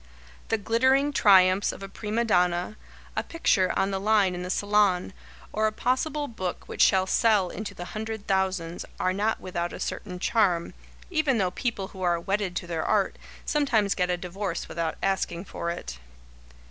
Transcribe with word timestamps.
The 0.49 0.57
glittering 0.57 1.13
triumphs 1.13 1.71
of 1.71 1.83
a 1.83 1.87
prima 1.87 2.25
donna, 2.25 2.75
a 3.15 3.21
picture 3.21 3.71
on 3.77 3.91
the 3.91 3.99
line 3.99 4.33
in 4.33 4.41
the 4.41 4.49
Salon, 4.49 5.13
or 5.53 5.67
a 5.67 5.71
possible 5.71 6.27
book 6.27 6.67
which 6.67 6.81
shall 6.81 7.05
sell 7.05 7.49
into 7.49 7.75
the 7.75 7.85
hundred 7.85 8.25
thousands, 8.25 8.83
are 8.99 9.13
not 9.13 9.39
without 9.39 9.73
a 9.73 9.79
certain 9.79 10.17
charm, 10.17 10.73
even 11.11 11.37
though 11.37 11.51
people 11.51 11.89
who 11.89 12.01
are 12.01 12.19
"wedded 12.19 12.55
to 12.55 12.65
their 12.65 12.83
art" 12.83 13.17
sometimes 13.45 13.93
get 13.93 14.09
a 14.09 14.17
divorce 14.17 14.67
without 14.67 14.97
asking 15.03 15.45
for 15.45 15.69
it. 15.69 15.99